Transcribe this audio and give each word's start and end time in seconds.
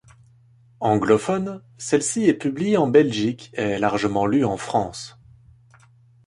Anglophone, 0.79 1.61
celle-ci 1.77 2.23
est 2.23 2.33
publiée 2.33 2.75
en 2.75 2.87
Belgique 2.87 3.51
et 3.53 3.77
largement 3.77 4.25
lue 4.25 4.43
en 4.45 4.57
France. 4.57 5.19